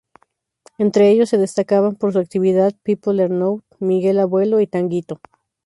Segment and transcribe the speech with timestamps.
[0.79, 5.21] Entre ellos, se destacaban por su actividad Pipo Lernoud, Miguel Abuelo y Tanguito.